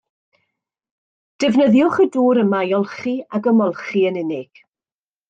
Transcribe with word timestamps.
Defnyddiwch 1.43 1.99
y 2.05 2.07
dŵr 2.15 2.39
yma 2.45 2.63
i 2.71 2.73
olchi 2.79 3.13
ac 3.39 3.51
ymolchi 3.53 4.03
yn 4.13 4.19
unig 4.23 4.65